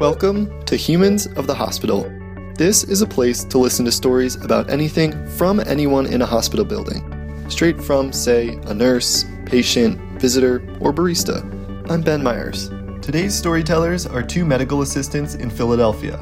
[0.00, 2.12] Welcome to Humans of the Hospital.
[2.56, 6.64] This is a place to listen to stories about anything from anyone in a hospital
[6.64, 11.44] building, straight from, say, a nurse, patient, visitor, or barista.
[11.88, 12.70] I'm Ben Myers.
[13.02, 16.18] Today's storytellers are two medical assistants in Philadelphia.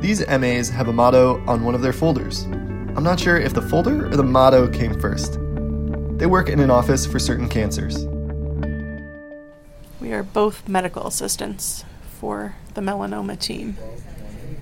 [0.00, 2.42] These MAs have a motto on one of their folders.
[2.42, 5.38] I'm not sure if the folder or the motto came first.
[6.18, 8.06] They work in an office for certain cancers.
[10.00, 11.84] We are both medical assistants
[12.20, 13.76] for the melanoma team.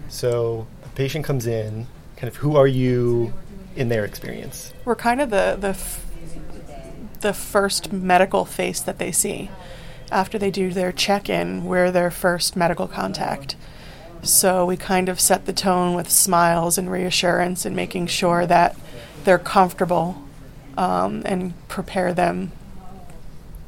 [0.08, 3.32] So, a patient comes in, kind of who are you
[3.74, 4.72] in their experience?
[4.84, 6.04] We're kind of the the f-
[7.20, 9.50] the first medical face that they see.
[10.12, 13.56] After they do their check-in, we're their first medical contact.
[14.22, 18.76] So we kind of set the tone with smiles and reassurance and making sure that
[19.24, 20.22] they're comfortable
[20.76, 22.52] um, and prepare them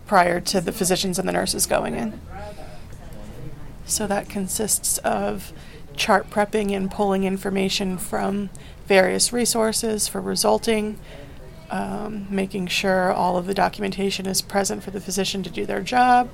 [0.08, 2.20] prior to the physicians and the nurses going in.
[3.86, 5.52] So that consists of
[5.94, 8.50] chart prepping and pulling information from
[8.86, 10.98] various resources for resulting,
[11.70, 15.82] um, making sure all of the documentation is present for the physician to do their
[15.82, 16.30] job.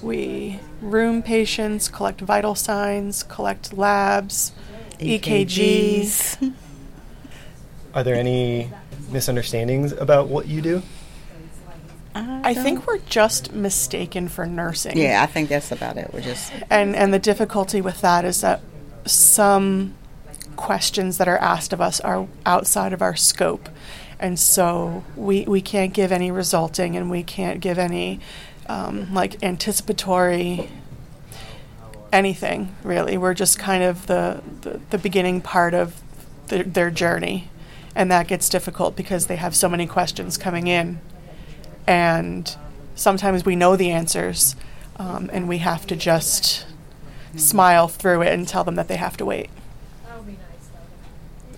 [0.00, 4.52] We room patients, collect vital signs, collect labs,
[4.98, 6.38] EKGs.
[6.38, 6.54] EKGs.
[7.94, 8.70] Are there any
[9.10, 10.82] misunderstandings about what you do?
[12.58, 14.96] I think we're just mistaken for nursing.
[14.96, 16.10] Yeah, I think that's about it.
[16.12, 18.60] We're just And and the difficulty with that is that
[19.06, 19.94] some
[20.56, 23.68] questions that are asked of us are outside of our scope.
[24.18, 28.20] And so we, we can't give any resulting and we can't give any
[28.68, 30.70] um, like anticipatory
[32.12, 33.18] anything really.
[33.18, 36.00] We're just kind of the, the, the beginning part of
[36.48, 37.48] the, their journey.
[37.94, 41.00] And that gets difficult because they have so many questions coming in.
[41.86, 42.54] And
[42.94, 44.56] sometimes we know the answers
[44.96, 46.66] um, and we have to just
[47.36, 49.50] smile through it and tell them that they have to wait.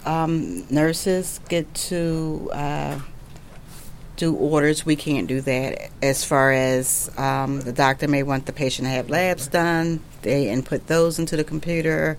[0.06, 3.01] um, nurses get to uh,
[4.17, 4.86] do orders.
[4.86, 5.90] We can't do that.
[6.02, 10.51] As far as um, the doctor may want the patient to have labs done, they
[10.51, 12.18] input those into the computer.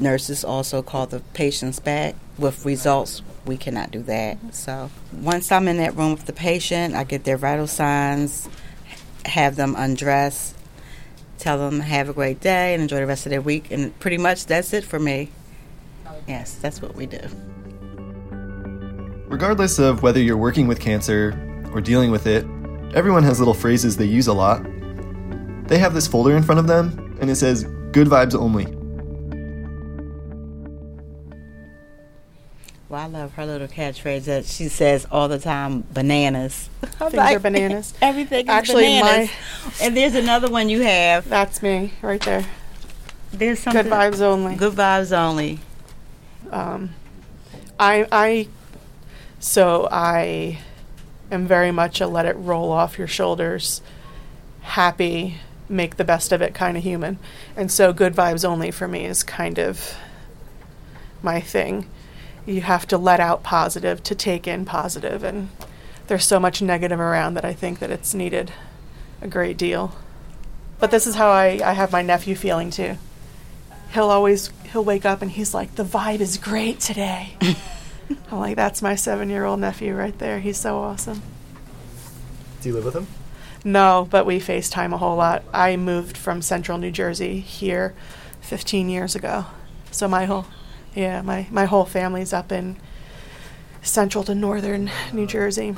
[0.00, 3.22] Nurses also call the patients back with results.
[3.46, 4.38] We cannot do that.
[4.52, 8.48] So once I'm in that room with the patient, I get their vital signs,
[9.24, 10.54] have them undress,
[11.38, 14.18] tell them have a great day and enjoy the rest of their week, and pretty
[14.18, 15.30] much that's it for me.
[16.26, 17.20] Yes, that's what we do.
[19.28, 21.34] Regardless of whether you're working with cancer
[21.72, 22.44] or dealing with it,
[22.94, 24.62] everyone has little phrases they use a lot.
[25.68, 28.77] They have this folder in front of them, and it says, Good vibes only.
[32.88, 36.70] Well, I love her little catchphrase that she says all the time bananas.
[36.80, 37.92] Things are bananas.
[38.00, 39.30] Everything is Actually, bananas.
[39.82, 41.28] and there's another one you have.
[41.28, 42.46] That's me right there.
[43.30, 43.82] There's something.
[43.82, 44.56] Good vibes only.
[44.56, 45.60] Good vibes only.
[46.50, 46.94] Um,
[47.78, 48.48] I, I,
[49.38, 50.58] so I
[51.30, 53.82] am very much a let it roll off your shoulders,
[54.62, 55.36] happy,
[55.68, 57.18] make the best of it kind of human.
[57.54, 59.94] And so good vibes only for me is kind of
[61.22, 61.86] my thing.
[62.48, 65.50] You have to let out positive to take in positive, and
[66.06, 68.52] there's so much negative around that I think that it's needed
[69.20, 69.94] a great deal.
[70.78, 72.96] But this is how I, I have my nephew feeling too.
[73.92, 77.36] He'll always he'll wake up and he's like, the vibe is great today.
[78.30, 80.40] I'm like, that's my seven year old nephew right there.
[80.40, 81.22] He's so awesome.
[82.60, 83.06] Do you live with him?
[83.64, 85.42] No, but we FaceTime a whole lot.
[85.52, 87.94] I moved from central New Jersey here
[88.40, 89.46] 15 years ago.
[89.90, 90.46] So my whole,
[90.98, 92.76] yeah, my, my whole family's up in
[93.82, 95.76] central to northern New Jersey.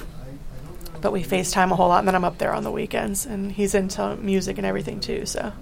[1.00, 3.26] But we FaceTime a whole lot, and then I'm up there on the weekends.
[3.26, 5.52] And he's into music and everything too, so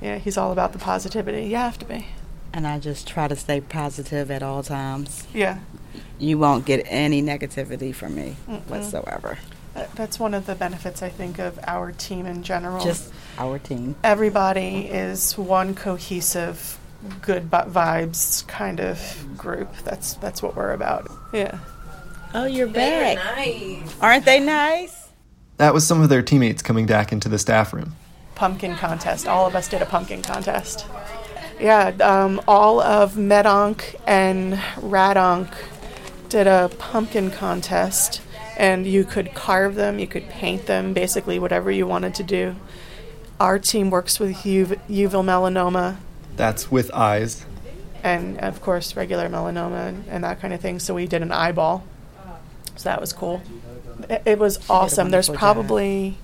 [0.00, 1.46] yeah, he's all about the positivity.
[1.46, 2.06] You have to be.
[2.52, 5.26] And I just try to stay positive at all times.
[5.34, 5.58] Yeah.
[6.18, 8.66] You won't get any negativity from me Mm-mm.
[8.66, 9.38] whatsoever.
[9.74, 12.82] Uh, that's one of the benefits, I think, of our team in general.
[12.82, 13.94] Just our team.
[14.02, 16.78] everybody is one cohesive,
[17.22, 18.98] good bu- vibes kind of
[19.36, 19.74] group.
[19.84, 21.10] That's that's what we're about.
[21.32, 21.58] Yeah.
[22.34, 23.18] Oh, you're back.
[24.00, 25.08] Aren't they nice?
[25.56, 27.94] That was some of their teammates coming back into the staff room.
[28.34, 29.26] Pumpkin contest.
[29.26, 30.86] All of us did a pumpkin contest.
[31.58, 35.48] Yeah, um, all of Med Onc and Rad Onc
[36.28, 38.20] did a pumpkin contest,
[38.58, 42.56] and you could carve them, you could paint them, basically whatever you wanted to do.
[43.40, 45.96] Our team works with uv- uveal melanoma,
[46.36, 47.44] That's with eyes.
[48.02, 50.78] and of course regular melanoma and, and that kind of thing.
[50.78, 51.84] So we did an eyeball.
[52.76, 53.42] So that was cool.
[54.08, 55.10] It, it was awesome.
[55.10, 56.18] There's probably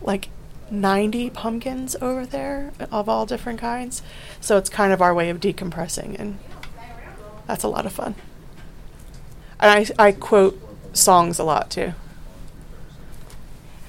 [0.00, 0.28] like
[0.70, 4.02] 90 pumpkins over there of all different kinds.
[4.40, 6.38] So it's kind of our way of decompressing, and
[7.46, 8.14] that's a lot of fun.
[9.58, 10.58] And I, I quote
[10.96, 11.92] songs a lot too.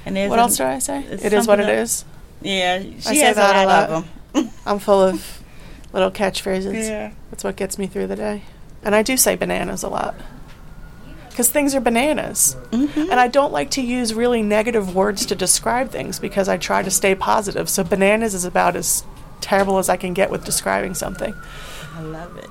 [0.05, 1.03] And What else do I say?
[1.09, 2.05] it's what it is.
[2.41, 3.89] Yeah, she say has a that a lot, lot.
[3.89, 4.49] of them.
[4.65, 5.41] I'm full of
[5.93, 6.87] little catchphrases.
[6.87, 7.11] Yeah.
[7.31, 8.43] That's what gets me through the day.
[8.83, 10.15] And I do say bananas a lot.
[11.29, 12.55] Because things are bananas.
[12.71, 13.11] Mm-hmm.
[13.11, 16.81] And I don't like to use really negative words to describe things because I try
[16.81, 17.69] to stay positive.
[17.69, 19.03] So bananas is about as
[19.39, 21.33] terrible as I can get with describing something.
[21.93, 22.49] I love it.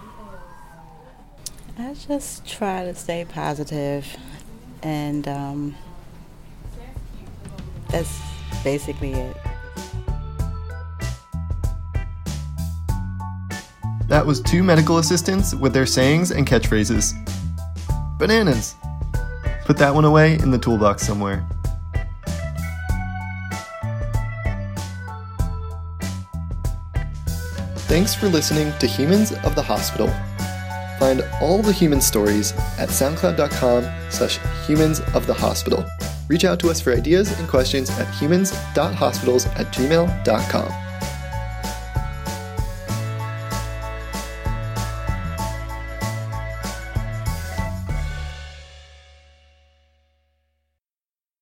[1.79, 4.17] I just try to stay positive,
[4.83, 5.77] and um,
[7.91, 8.19] that's
[8.65, 9.37] basically it.
[14.09, 17.13] That was two medical assistants with their sayings and catchphrases.
[18.19, 18.77] Bananas!
[19.65, 21.45] Put that one away in the toolbox somewhere.
[27.89, 30.09] Thanks for listening to Humans of the Hospital.
[30.99, 35.85] Find all the human stories at soundcloud.com slash humans of the hospital.
[36.29, 40.86] Reach out to us for ideas and questions at humans.hospitals at gmail.com.